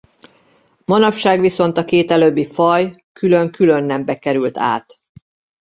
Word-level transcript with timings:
Manapság 0.85 1.39
viszont 1.39 1.77
a 1.77 1.85
két 1.85 2.11
előbbi 2.11 2.45
faj 2.45 3.03
külön-külön 3.13 3.83
nembe 3.83 4.19
került 4.19 4.57
át. 4.57 5.01